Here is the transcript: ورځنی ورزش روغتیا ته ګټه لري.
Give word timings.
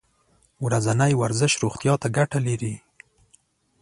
ورځنی 0.65 1.13
ورزش 1.21 1.53
روغتیا 1.63 1.93
ته 2.01 2.07
ګټه 2.17 2.39
لري. 2.47 2.75